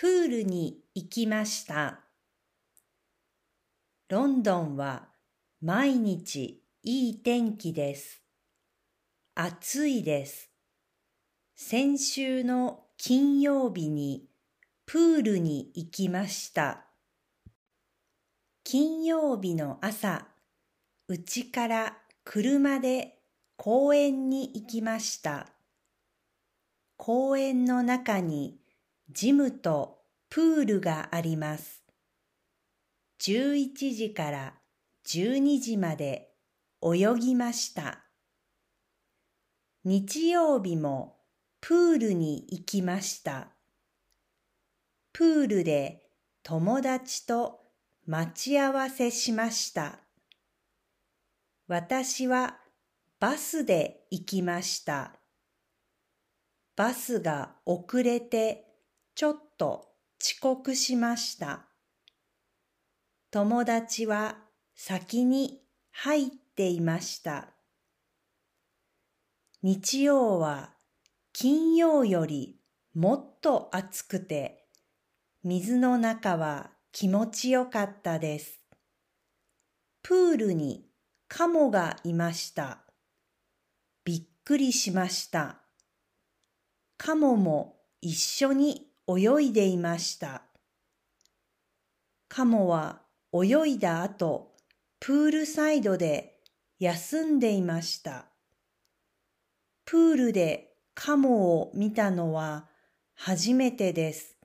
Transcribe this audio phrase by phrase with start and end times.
[0.00, 2.00] プールに行きました。
[4.08, 5.08] ロンドンは
[5.60, 8.22] 毎日いい天気です。
[9.34, 10.48] 暑いです。
[11.54, 14.24] 先週の金曜日に
[14.86, 16.86] プールに行きました。
[18.64, 20.28] 金曜日の朝、
[21.08, 23.18] うちから車で
[23.58, 25.48] 公園に行きました。
[26.96, 28.59] 公園の中に
[29.12, 29.98] ジムと
[30.28, 31.82] プールがあります。
[33.20, 34.54] 11時から
[35.06, 36.28] 12時まで
[36.80, 38.04] 泳ぎました。
[39.84, 41.16] 日曜日も
[41.60, 43.48] プールに行きました。
[45.12, 46.06] プールで
[46.44, 47.60] 友達と
[48.06, 49.98] 待ち合わせしました。
[51.66, 52.58] 私は
[53.18, 55.16] バスで行きました。
[56.76, 58.69] バスが遅れて
[59.20, 59.86] ちょっと
[60.18, 61.66] 遅刻しました。
[63.30, 64.38] 友達は
[64.74, 67.50] 先に入っていました。
[69.62, 70.70] 日曜は
[71.34, 72.62] 金曜より
[72.94, 74.64] もっと暑くて
[75.44, 78.58] 水の中は気持ちよかったです。
[80.00, 80.86] プールに
[81.28, 82.86] カモがいました。
[84.02, 85.60] びっくりしました。
[86.96, 90.42] カモも一緒に泳いでいました。
[92.28, 93.00] カモは
[93.32, 94.52] 泳いだ後、
[95.00, 96.40] プールサイドで
[96.78, 98.26] 休んでいました。
[99.84, 102.68] プールでカモを見たのは
[103.14, 104.39] 初めてです。